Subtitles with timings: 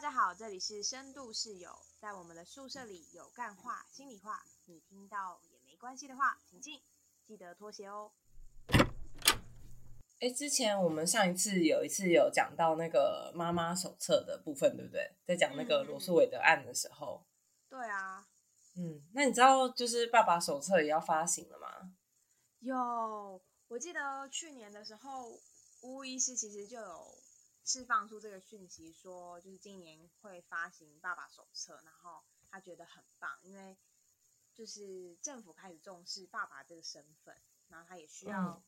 [0.00, 6.80] 家好，这里是深度室友，在我们的宿舍里有干话、心里话，你听到也没关系的话，请进，
[7.26, 8.10] 记得脱鞋哦。
[10.20, 15.16] 哎，之前我们上一次有一次有讲到那个妈妈手册的部分，对不对？
[15.26, 17.26] 在讲那个罗素韦德案的时候，
[17.68, 18.26] 对啊，
[18.76, 21.92] 嗯，那你知道就是爸爸手册也要发行了吗？
[22.60, 23.38] 有，
[23.68, 25.38] 我记得去年的时候，
[25.82, 27.18] 巫医师其实就有
[27.70, 33.76] 释放出这个讯息，说就是今年会发行爸爸手册，然后他觉得很棒，因为
[34.54, 38.62] 就是政府开始重视爸爸这个身份，然后他也需要。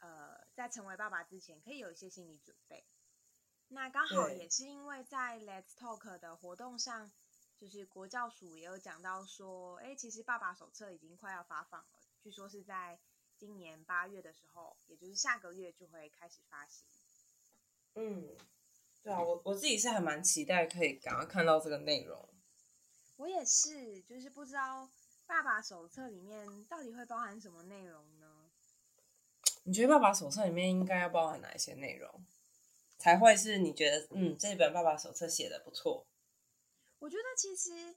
[0.00, 2.84] 呃，在成为爸爸之前，可以有一些心理准备。
[3.68, 7.12] 那刚好也是因为在 Let's Talk 的活动上，
[7.56, 12.98] 就是国教署也有讲到说，哎，其实爸爸手册已经快要发放了，据说是在
[13.38, 16.84] 今年八月的时候，也就是下个月就会开始发行。
[17.94, 18.36] 嗯，
[19.02, 22.28] 对啊，我我自己是还蛮期待可以赶快看到这个内容。
[23.16, 24.90] 我也是，就是不知道
[25.26, 28.50] 爸爸手册里面到底会包含什么内容呢？
[29.64, 32.26] 你觉得爸爸手册里面应该要包含哪一些内容，
[32.98, 36.06] 才会是你觉得嗯这本爸爸手册写的不错？
[36.98, 37.96] 我觉得其实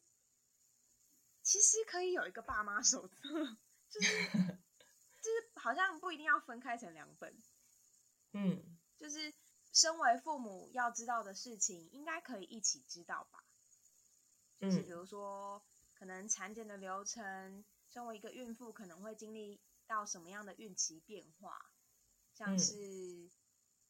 [1.42, 3.58] 其实可以有一个爸妈手册，
[3.90, 4.08] 就是
[5.22, 7.36] 就是好像不一定要分开成两本，
[8.34, 9.34] 嗯，就是
[9.76, 13.44] 身为父母要知道的事情，应该可以一起知道吧？
[14.58, 15.62] 就是比如说
[15.94, 19.62] 可能产检的流程，身为一个孕妇可能会经历。
[19.88, 21.70] 到什么样的孕期变化，
[22.34, 23.30] 像是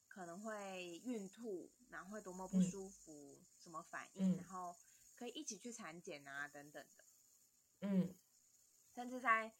[0.09, 4.75] 可能会孕吐，然后会多么不舒服，什么反应，然后
[5.15, 7.05] 可以一起去产检啊，等等的。
[7.79, 8.13] 嗯，
[8.93, 9.55] 甚至在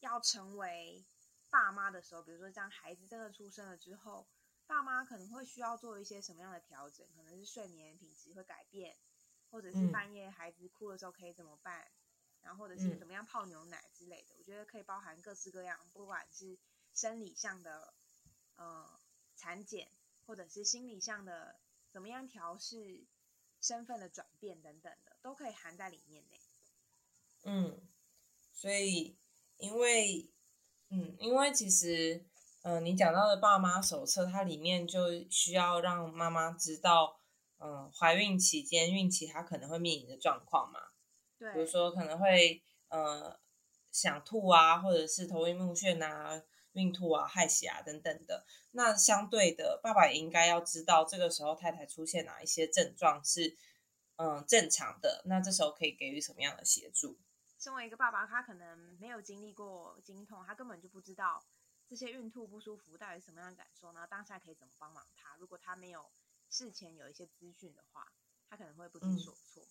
[0.00, 1.04] 要成为
[1.48, 4.26] 爸妈的时候，比如说这样孩子真的出生了之后，
[4.72, 7.06] 爸妈可能会需要做一些什么样的调整？
[7.14, 8.96] 可能是睡眠品质会改变，
[9.50, 11.86] 或者是半夜孩子哭的时候可以怎么办？
[12.40, 16.58] 然后或者是怎么样泡牛奶之类的，我觉得可以包含各式各样，不管是
[16.94, 17.92] 生理上的
[18.56, 18.98] 呃
[19.36, 19.90] 产检，
[20.26, 21.60] 或者是心理上的
[21.90, 23.04] 怎么样调试
[23.60, 26.36] 身份的转变等等的，都可以含在里面呢。
[27.44, 27.88] 嗯，
[28.54, 29.18] 所以
[29.58, 30.30] 因为
[30.88, 32.24] 嗯，因为其实
[32.62, 37.18] 嗯，你讲到的爸妈手册，它里面就需要让妈妈知道，
[37.58, 40.80] 嗯，怀孕期间孕期她可能会面临的状况嘛。
[41.54, 43.36] 比如说可能会呃
[43.90, 46.40] 想吐啊，或者是头晕目眩啊、
[46.74, 48.46] 孕吐啊、害喜啊等等的。
[48.70, 53.56] 那相对的，爸爸也应该要知道这个时候太太出现哪一些症状是
[54.14, 55.22] 嗯正常的。
[55.24, 57.18] 那这时候可以给予什么样的协助？
[57.58, 61.42] 身为一个爸爸，他可能没有经历过经痛，他根本就不知道
[61.92, 64.06] 这些孕吐不舒服到底什么样的感受呢？
[64.08, 65.36] 当下可以怎么帮忙他？
[65.38, 66.10] 如果他没有
[66.48, 68.10] 事前有一些资讯的话，
[68.48, 69.62] 他可能会不知所措。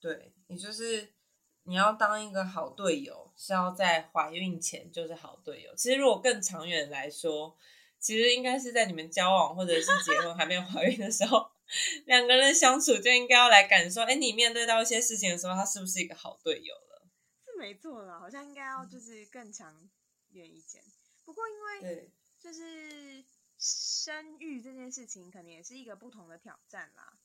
[0.00, 1.14] 对你就是
[1.62, 5.72] 你要当一个好队友，是要在怀孕前就是好队友。
[5.76, 7.56] 其实如果更长远来说，
[8.00, 11.52] 其实应该是在你们交往或者是结婚还没有怀孕的时候，
[12.06, 17.06] 两个人相处就应该要来感受，哎，你面对到一些事情的时候，他是不是一个好队友了？
[17.44, 19.88] 是没错啦，好像应该要就是更长
[20.30, 20.84] 远一点。
[21.24, 23.24] 不过因为就是
[23.58, 27.18] 生育这件事情，可能也是一个不同的挑战啦。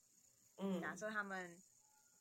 [0.58, 1.62] 嗯，假设他们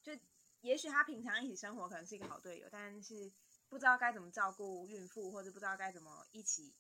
[0.03, 0.13] 就。
[0.61, 3.31] 也许他平常一起生活可能是一个好队友，但是
[3.69, 6.75] 不知道该怎么照顾孕妇，或者不知道该怎么一起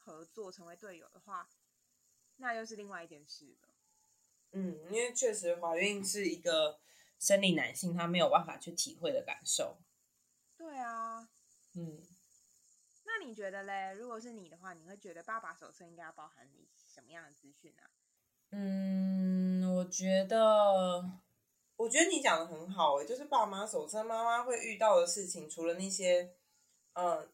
[0.00, 1.48] 合作成为队友的话，
[2.38, 3.68] 那又是另外一件事了。
[4.50, 6.80] 嗯，因为确实怀孕是一个
[7.20, 9.78] 生理男性他没有办法去体会的感受。
[10.56, 11.28] 对啊，
[11.74, 12.02] 嗯，
[13.20, 13.92] 你觉得嘞？
[13.94, 17.90] 如果是你的话，你会觉得爸爸手册应该要包含你什么样的资讯啊？
[18.50, 21.20] 嗯，我觉得。
[21.76, 26.34] 我觉得你讲的很好诶，就是爸妈手册，妈妈会遇到的事情，除了那些，
[26.92, 27.26] 嗯，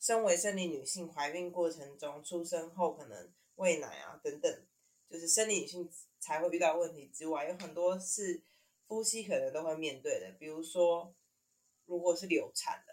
[0.00, 4.66] 身为生理女性怀孕过程中、出生后可能喂奶啊等等，
[5.10, 5.86] 就是生理女性
[6.18, 8.40] 才会遇到问题之外，有很多是
[8.88, 10.30] 夫妻可能都会面对的。
[10.38, 11.14] 比如说，
[11.84, 12.91] 如果是流产的，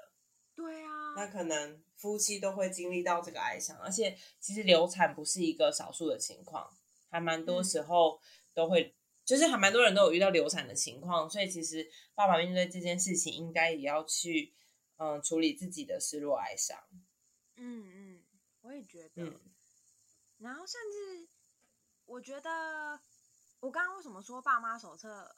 [0.60, 6.70] 对啊，那可能夫妻都会经历到这个哀伤，而且其实流产不是一个少数的情况，
[7.10, 8.20] 还蛮多时候
[8.54, 8.94] 都会。
[9.26, 14.56] 就是还蛮多人都有遇到流产的情况，所以其实爸爸面对这件事情，应该也要去
[14.98, 16.76] 嗯处理自己的失落哀伤。
[17.56, 18.24] 嗯嗯，
[18.62, 19.40] 我也觉得。
[20.40, 21.30] 然后甚至
[22.06, 23.00] 我觉得，
[23.60, 25.36] 我刚刚为什么说爸妈手册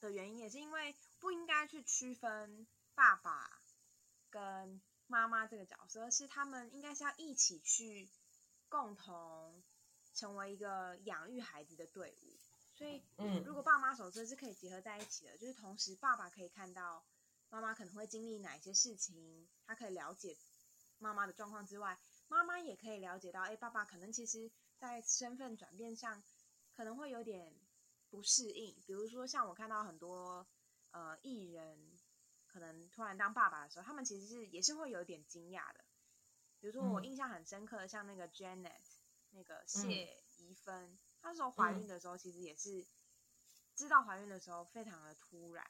[0.00, 3.60] 的原因，也是因为不应该去区分爸爸
[4.34, 8.08] 跟妈妈这个角色，是他们应该是要一起去
[8.68, 9.62] 共同
[10.12, 12.36] 成为一个养育孩子的队伍。
[12.76, 17.04] 所以，嗯，如果爸爸妈手册是可以结合在一起的，就是同时爸爸可以看到
[17.48, 20.36] 妈妈可能会经历哪些事情，他可以了解
[20.98, 21.96] 妈妈的状况之外，
[22.26, 26.20] 妈妈也可以了解到，哎，爸爸可能其实在身份转变上
[26.72, 27.54] 可能会有点
[28.10, 30.44] 不适应，比如说像我看到很多
[30.90, 31.93] 呃艺人
[32.54, 35.84] 可能突然当爸爸的时候，他们其实是也是会有点惊讶的。
[36.60, 38.80] 比如说我印象很深刻的，像那个 Janet，
[39.30, 42.86] 那个谢怡芬，她那时候怀孕的时候，其实也是
[43.74, 45.66] 知道怀孕的时候非常的突然，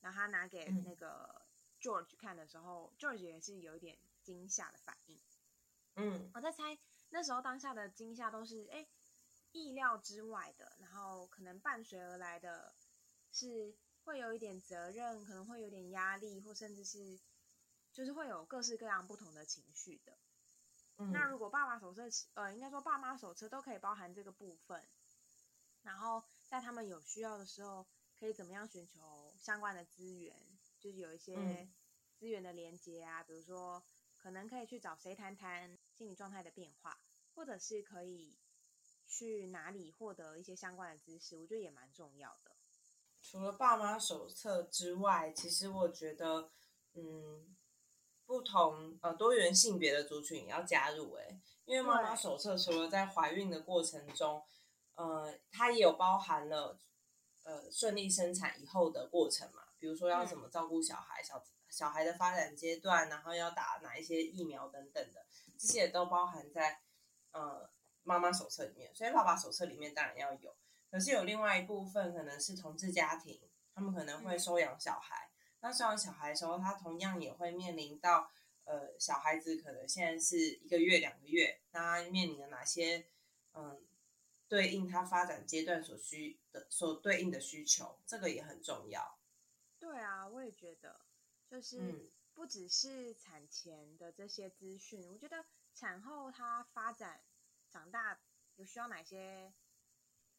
[0.00, 1.46] 然后她拿给那个
[1.80, 5.22] George 看的时候，George 也是有一点惊吓的反应。
[5.94, 6.76] 嗯，我在猜
[7.10, 8.84] 那时候当下的惊吓都是哎
[9.52, 12.74] 意料之外的，然后可能伴随而来的
[13.30, 13.74] 是
[14.08, 17.20] 会有一点责任，可能会有点压力，或甚至是。
[17.90, 20.16] 就是会有各式各样不同的情绪的。
[21.10, 22.02] 那如果爸爸手册，
[22.34, 24.80] 呃，应该说爸妈手册都可以包含这个部分。
[25.82, 27.84] 然后在他们有需要的时候，
[28.20, 30.36] 可以怎么样寻求相关的资源？
[30.78, 31.68] 就是有一些
[32.20, 33.82] 资源的连接啊，比如说
[34.16, 37.00] 可能可以去找谁谈谈心理状态的变化，
[37.34, 38.38] 或者是可以
[39.08, 42.47] 去哪里获得一些相关的知识，我觉得也蛮重要的。
[43.28, 46.50] 除了爸妈手册之外，其实我觉得，
[46.94, 47.54] 嗯。
[48.28, 54.44] 不同呃多元性别的族群也要加入哎，因为妈妈手册除了在怀孕的过程中，
[54.96, 56.78] 呃，它也有包含了
[57.44, 65.24] 呃顺利生产以后的过程嘛，比如说要怎么照顾小孩，小小孩的发展阶段，然后要打哪一些疫苗等等的，
[65.58, 66.82] 这些也都包含在
[67.32, 67.70] 呃
[68.02, 68.94] 妈妈手册里面。
[68.94, 70.54] 所以爸爸手册里面当然要有，
[70.90, 73.40] 可是有另外一部分可能是同志家庭，
[73.74, 75.30] 他们可能会收养小孩。
[75.60, 78.30] 那收养小孩的时候，他同样也会面临到，
[78.64, 83.08] 呃，小孩子可能现在是一个月、两个月，那面临的哪些，
[83.54, 83.84] 嗯，
[84.46, 89.18] 对应他发展阶段所需的、所对应的需求，这个也很重要。
[89.78, 91.00] 对啊，我也觉得，
[91.50, 95.44] 就是不只是产前的这些资讯，我觉得
[95.74, 97.20] 产后他发展、
[97.68, 98.20] 长大
[98.56, 99.52] 有需要哪些，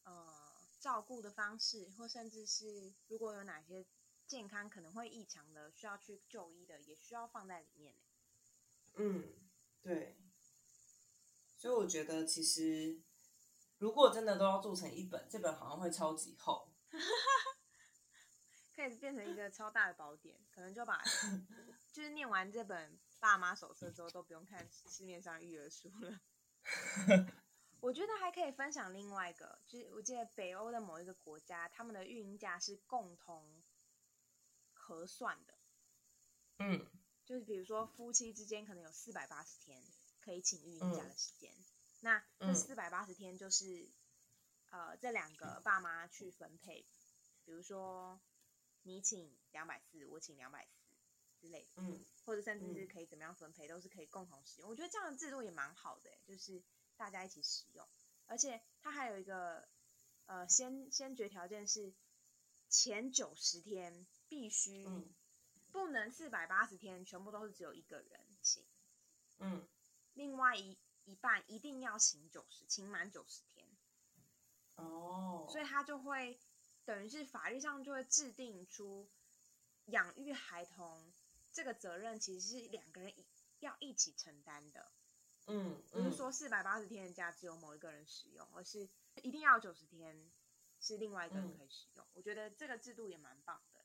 [0.04, 0.39] 呃，
[0.80, 3.86] 照顾的方式，或甚至是如果有哪些。
[4.26, 7.96] 健康可能会异常的，需要去就医的，也需要放在里面
[8.94, 9.24] 嗯，
[9.82, 10.16] 对。
[11.56, 13.00] 所以我觉得，其实
[13.78, 16.72] 如果真的都要做成一本，这本好像会超级厚，
[18.76, 20.38] 可以变成一个超大的宝典。
[20.52, 21.02] 可能就把
[21.92, 26.20] 就是念完这本爸妈手册之后，都不用看市面上育儿书了。
[27.80, 33.62] 我觉得还可以分享另外一个，就是我记得北欧的某一个国家，他们的育婴假是共同。
[34.82, 35.54] 核算的，
[36.58, 36.84] 嗯，
[37.24, 39.80] 就是比如说夫妻之间可能有四百八十天
[40.20, 41.54] 可以请育婴假的时间，
[42.00, 43.88] 那这四百八十天就是
[44.70, 46.84] 呃这两个爸妈去分配，
[47.44, 48.20] 比如说
[48.82, 50.92] 你请两百四，我请两百四
[51.40, 54.68] 之类的，嗯，或者甚至是可以怎么样分配，都是可以共同使用。
[54.68, 56.60] 我觉得这样的制度也蛮好的，就是
[57.00, 57.84] 大家一起使用，
[58.26, 59.66] 而且它还有一个
[60.26, 61.92] 呃先先决条件是
[62.68, 64.06] 前九十天。
[64.30, 64.86] 必须
[65.72, 68.64] 不能四百八十天全部都是只有一个人请，
[69.40, 69.66] 嗯，
[70.14, 73.66] 另外一一半一定要请九十，请满九十天，
[74.76, 76.38] 哦，所以他就会
[76.84, 79.10] 等于是法律上就会制定出
[79.86, 81.12] 养育孩童
[81.52, 83.26] 这个责任其实是两个人一
[83.58, 84.92] 要一起承担的，
[85.46, 88.88] 嗯，不是说四百八十天的假只有某一个人使用，而是
[89.22, 90.30] 一定要九十天
[90.78, 93.80] 是另外一个人可以使用，我觉得这个制度也蛮棒的。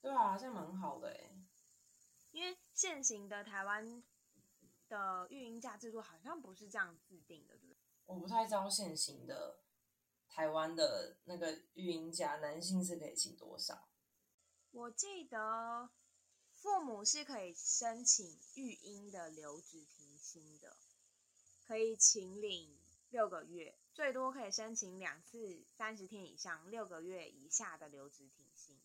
[0.00, 1.30] 对啊，这样蛮好的哎。
[2.30, 4.02] 因为现行的台湾
[4.88, 7.76] 的育婴假制度好像不是这样制定的，对不对？
[8.06, 9.58] 我不太知道现行的
[10.28, 13.88] 台湾的那个育婴假，男性是可以请多少？
[14.70, 15.90] 我记得
[16.54, 20.76] 父母是可以申请育婴的留职停薪的，
[21.66, 22.78] 可以请领
[23.10, 28.80] 六个月，最多可以申请两次三十天以上六个月以下的留职停薪。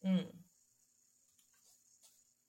[0.00, 0.32] 嗯，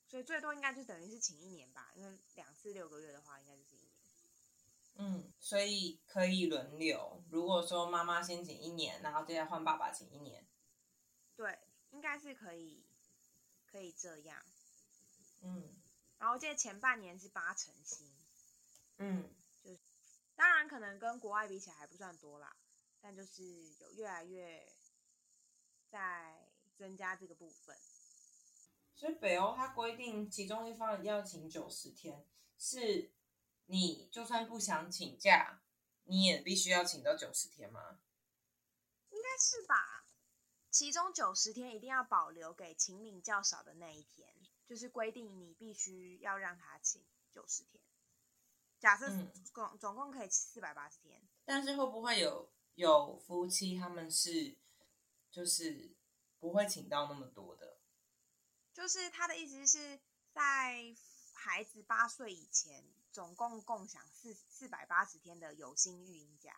[0.08, 3.92] 所以最多应该就等于是请一年吧，因为两次六个月的话，应该就是一年。
[4.96, 7.24] 嗯，所以可以轮流。
[7.30, 10.46] 如果说妈妈先请一年，然后接下来换爸爸请一年，
[11.36, 11.60] 对，
[11.92, 12.84] 应该是可以，
[13.66, 14.44] 可以这样。
[15.42, 15.81] 嗯，
[16.22, 18.10] 然后这前半年是八成新。
[19.00, 19.30] 嗯，
[19.62, 19.80] 就是
[20.38, 22.56] 当然可能跟国外比起来还不算多啦，
[23.02, 23.44] 但就是
[23.80, 24.72] 有越来越
[25.90, 26.48] 在。
[26.78, 27.78] 增加这个部分，
[28.96, 32.26] 所以北欧它规定其中一方要请九十天，
[32.58, 33.12] 是
[33.68, 35.62] 你就算不想请假，
[36.06, 38.00] 你也必须要请到九十天吗？
[39.12, 40.08] 应该是吧？
[40.72, 44.34] 其中九十天一定要保留给请领较少的那一天，
[44.72, 47.84] 就是规定你必须要让他请九十天。
[48.80, 49.06] 假设
[49.54, 54.58] 总总共可以四百八十天，但是会不会有有夫妻他们是
[55.30, 55.94] 就是
[56.40, 57.80] 不会请到那么多的？
[58.72, 60.00] 就是他的意思是
[60.32, 60.96] 在
[61.34, 66.58] 孩子八岁以前，总共共享四四百八十天的有薪育婴假。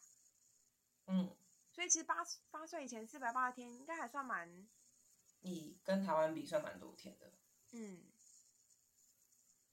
[1.08, 1.36] 嗯，
[1.72, 2.18] 所以其实八
[2.52, 4.68] 八岁以前四百八十天应该还算蛮，
[5.40, 7.34] 你跟台湾比算蛮多天的。
[7.74, 8.02] 嗯，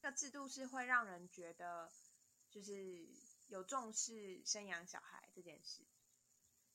[0.03, 1.91] 这个制度是会让人觉得。
[2.53, 3.07] 就是
[3.47, 5.83] 有重视生养小孩这件事，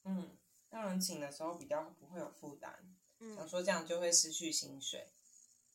[0.06, 0.38] 嗯，
[0.70, 5.12] 让人请的时候比较不会有负担，嗯，想说这样就会失去薪水，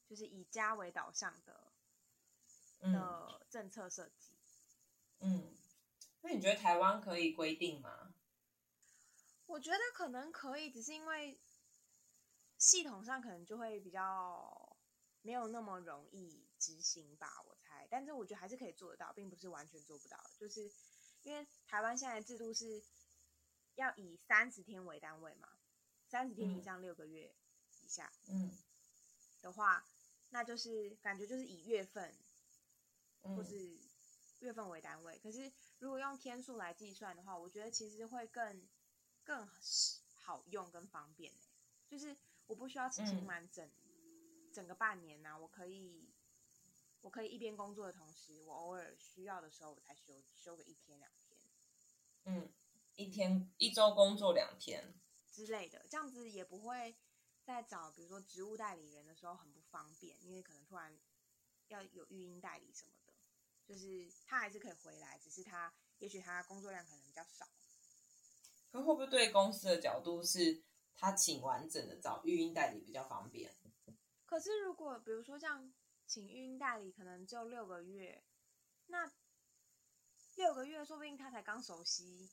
[0.09, 1.71] 就是以家为导向的
[2.81, 4.33] 的政策设计，
[5.19, 5.55] 嗯，
[6.23, 8.15] 那你觉得台湾可以规定吗？
[9.45, 11.39] 我觉得可能可以，只是因为
[12.57, 14.60] 系统上可能就会比较
[15.23, 17.87] 没有那么容易执行吧，我猜。
[17.91, 20.19] 但是我觉得还是可以做得到，并不是完全做不到。
[20.39, 20.71] 就是
[21.23, 22.83] 因为台湾现在制度是
[23.75, 25.49] 要以三十天为单位嘛，
[26.09, 27.35] 三十天以上六个月
[27.83, 28.57] 以下，嗯，
[29.43, 29.85] 的话，
[30.31, 32.15] 那就是感觉就是以月份
[33.23, 33.79] 或是
[34.39, 35.19] 月份为单位。
[35.19, 38.69] 可是如果用天数来计算的话，我觉得其实会更
[39.25, 39.47] 更
[40.15, 41.33] 好用跟方便。
[41.89, 43.69] 就是我不需要请满整
[44.53, 46.13] 整个半年呐，我可以。
[47.03, 51.41] 我可以一边工作的同时，我偶尔需要的时候，我才休休个一天两天。
[52.25, 52.53] 嗯，
[52.95, 54.93] 一天一周工作两天
[55.33, 56.95] 之类的，这样子也不会
[57.43, 60.95] 在找比如说职务代理人的时候很不方便，因为可能突然
[61.69, 63.15] 要有育婴代理什么的，
[63.65, 67.49] 就是他还是可以回来，只是他也许他工作量可能比较少。
[68.71, 70.63] 可会不会对公司的角度是，
[70.95, 73.57] 他请完整的找育婴代理比较方便？
[74.31, 75.71] 可是如果比如说像。
[76.07, 78.25] 请育婴代理可能就六个月，
[78.89, 79.09] 那
[80.35, 82.29] 六个月说不定他才刚熟悉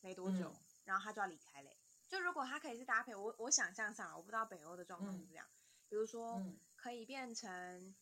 [0.00, 0.52] 没多久，
[0.84, 1.76] 然后他就要离开嘞。
[2.08, 5.46] 就如果他可以是搭配，我我想象上，我不知道北欧的状况是这样。
[5.88, 7.94] 比如说，可以变成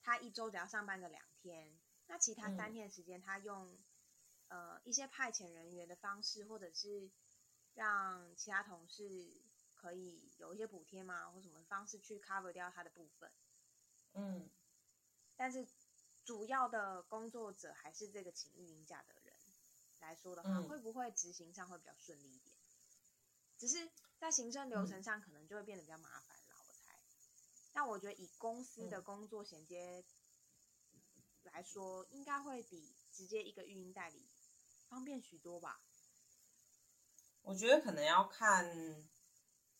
[0.00, 3.76] 他一周只要上班个两天，那其他三天时间他用
[4.46, 7.10] 呃一些派遣人员的方式，或者是
[7.74, 9.42] 让其他同事
[9.84, 13.30] 可以有一些补贴吗，或什么方式去 cover 掉他的部分。
[14.14, 14.48] 嗯，
[15.36, 15.66] 但是
[16.24, 19.34] 主要的工作者还是这个请育婴假的人
[20.00, 22.56] 来说的话，会不会执行上会比较顺利一点？
[23.58, 26.98] 只是在行政流程上可能就会变得比较麻烦了，我猜。
[27.74, 30.02] 但我觉得以公司的工作衔接
[31.42, 34.26] 来说，应该会比直接一个运营代理
[34.88, 35.78] 方便许多吧。
[37.42, 39.04] 我觉得可能要看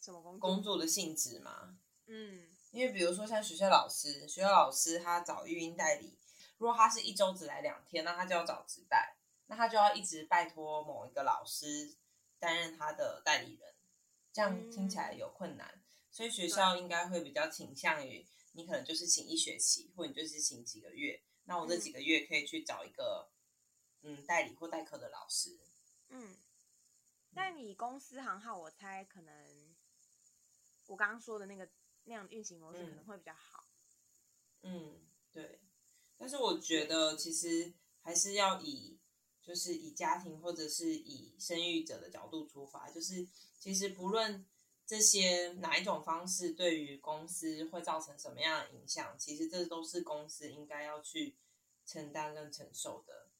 [0.04, 1.78] 什么工工作的性质嘛。
[2.06, 2.48] 嗯。
[2.72, 6.18] 因为比如说像学校老师，学校老师他找育婴代理，
[6.58, 11.94] 如果他是一周只来两天，那他就要找直代，那他就要一直拜托某一个老师
[12.40, 13.72] 担任他的代理人，
[14.32, 15.80] 这样听起来有困难，
[16.10, 23.30] 所以学校应该会比较倾向于你可能就是请一学期，或者你就是请几个月，那我这几个月可以去找一个
[24.02, 25.60] 嗯代理或代课的老师。
[26.08, 26.36] 嗯，
[27.30, 29.63] 那你公司行号，我猜可能
[30.94, 31.68] 我刚刚说的那个。
[32.06, 33.64] 那样运行模式可能会比较好。
[34.60, 35.00] 嗯，
[35.32, 35.58] 对。
[36.18, 37.72] 但是我觉得其实
[38.02, 38.98] 还是要以
[39.40, 43.26] 就是以家庭或者是以生育者的角度出发，就是
[43.58, 44.44] 其实不论
[44.84, 51.34] 这些哪一种方式对于公司会造成什么样的影响，其实这都是公司应该要去
[51.86, 53.30] 承担跟承受的。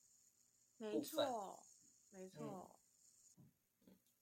[0.78, 1.62] 没错，
[2.08, 2.80] 没错。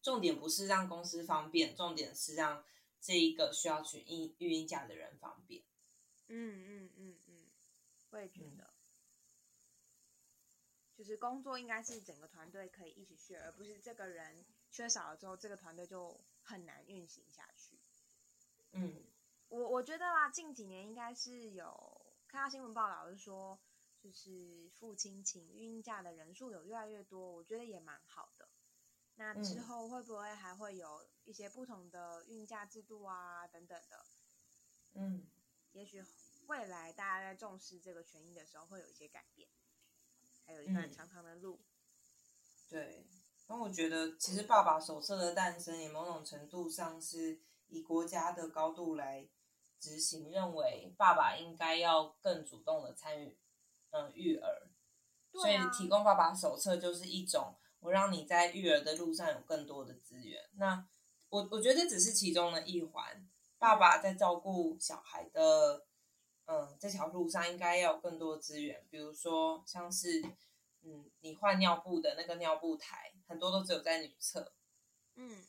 [0.02, 2.64] 重点不是让公司方便，重点是让。
[3.02, 5.64] 这一个需要去育育婴假的人方便，
[6.28, 7.50] 嗯嗯嗯嗯，
[8.10, 8.72] 我也觉得，
[10.94, 17.76] 就是工作应该是整个团队可以一起去，而不是这个人缺少了之后，这个团队就很难运行下去。
[18.70, 19.02] 嗯，
[19.48, 23.58] 我我觉得啦，近几年应该是有看到新闻报道，是说
[23.98, 28.41] 就是父亲请育婴假的人数有越来越多，我觉得也蛮好的。
[29.22, 34.04] 那之后会不会还会有一些不同的运价制度啊，等等的？
[34.94, 35.24] 嗯，
[35.70, 36.02] 也许
[36.48, 39.48] 未来大家在重视这个权益的时候，会有一些改变，
[40.44, 41.60] 还有一段长长的路。
[42.68, 43.06] 对，
[43.46, 49.28] 那我觉得其实爸爸手册的诞生，也某种程度上是以国家的高度来
[49.78, 53.38] 执行，认为爸爸应该要更主动的参与，
[53.90, 54.68] 嗯，育儿。
[55.30, 57.56] 所以提供爸爸手册就是一种。
[57.82, 60.40] 我让你在育儿的路上有更多的资源。
[60.56, 60.86] 那
[61.28, 65.84] 我我觉得只是其中的一环，爸爸在照顾小孩的，
[66.46, 70.22] 嗯，这条路上应该要有更多资源，比如说像是，
[70.82, 74.52] 嗯，你换尿布的那个尿布台，很多都只有在女厕。
[75.16, 75.44] 嗯，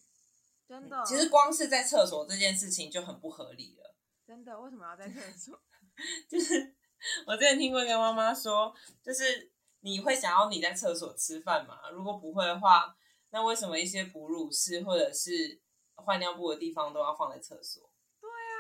[0.68, 1.04] 真的。
[1.06, 3.96] 其实光是在厕所这件事情就很不合理了。
[4.26, 4.60] 真的？
[4.60, 5.62] 为什么要在厕所？
[6.28, 6.76] 就是
[7.28, 8.74] 我之前听过一个妈妈说，
[9.04, 9.53] 就是
[9.84, 11.90] 你会想要你在厕所吃饭吗？
[11.92, 12.96] 如果不会的话，
[13.30, 15.62] 那为什么一些哺乳室或者是
[15.96, 17.92] 换尿布的地方都要放在厕所？
[18.20, 18.58] 对啊，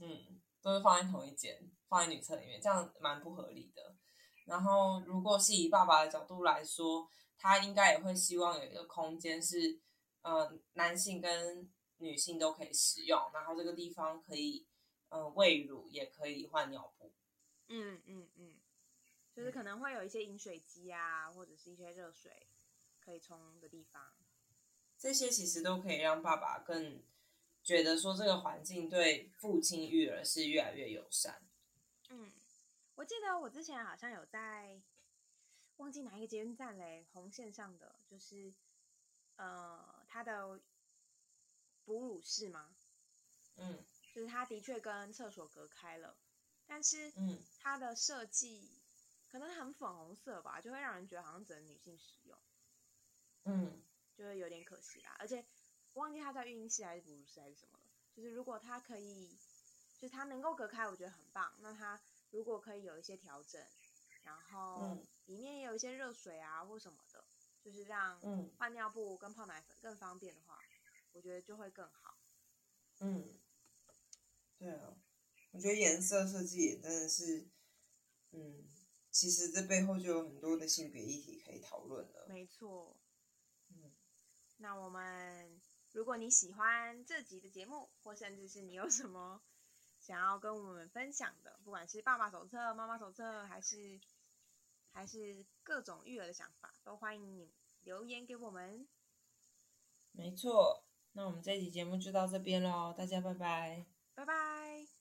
[0.00, 3.96] 嗯，都是放在同一间，放在女厕里面，这样蛮不合理的。
[4.46, 9.80] 然后，如果是以爸爸的角度来说，他应该也会希望有一个空间是，
[10.22, 14.66] 嗯，男性跟女性都可以使用，然后这个地方可以。
[15.10, 17.12] 嗯，喂乳也可以换尿布。
[17.68, 18.54] 嗯嗯嗯，
[19.34, 22.46] 就是可能会有一些饮水机啊，或者是一些热水
[23.00, 24.14] 可以冲的地方。
[24.96, 27.02] 这些其实都可以让爸爸更
[27.62, 31.42] 觉得说这个环境对父亲育儿是越来越友善。
[32.10, 32.32] 嗯，
[32.94, 34.80] 我记得我之前好像有在
[35.78, 38.54] 忘记哪一个捷运站嘞，红线上的，就是
[39.36, 40.60] 呃，它的
[41.84, 42.74] 哺乳室吗？
[43.56, 43.84] 嗯。
[44.14, 46.16] 就是它的确跟厕所隔开了，
[46.66, 48.70] 但是嗯它的设计
[49.34, 52.38] 可能很粉红色吧，就会让人觉得好像只能女性使用，
[53.42, 53.82] 嗯，
[54.16, 55.16] 就会有点可惜啦。
[55.18, 55.44] 而且
[55.94, 57.84] 忘记它在育婴室还是哺乳室还是什么了。
[58.14, 59.36] 就是如果它可以，
[59.98, 61.52] 就是它能够隔开，我觉得很棒。
[61.58, 62.00] 那它
[62.30, 63.60] 如果可以有一些调整，
[64.22, 67.24] 然后里面也有一些热水啊或什么的，
[67.60, 68.20] 就是让
[68.56, 70.60] 换尿布跟泡奶粉更方便的话，
[71.10, 72.16] 我觉得就会更好。
[73.00, 73.40] 嗯。
[74.60, 74.94] 对啊，
[75.50, 77.48] 我觉得颜色设计也真的是，
[78.30, 78.64] 嗯，
[79.14, 82.26] 其实这背后就有很多的性别议题可以讨论了。
[82.28, 82.96] 没错，
[83.68, 83.92] 嗯，
[84.56, 85.60] 那我们
[85.92, 89.40] 如果你喜欢这集的节目，或甚至是你有什么
[90.00, 94.00] 想要跟我们分享的，不管是爸爸手册、妈妈手册，还是
[94.90, 97.52] 还是各种育儿的想法，都欢迎你
[97.84, 98.88] 留言给我们。
[100.10, 103.86] 没错，那我们这集节目就到这边喽，大家拜拜。
[104.16, 104.88] 拜拜。